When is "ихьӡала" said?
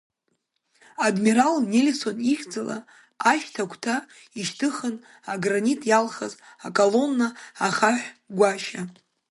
2.31-2.77